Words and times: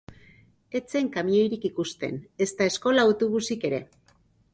Ez 0.77 0.81
zen 0.93 1.09
kamioirik 1.17 1.67
ikusten, 1.69 2.17
ezta 2.47 2.67
eskola 2.71 3.05
autobusik 3.11 3.69
ere. 3.71 3.83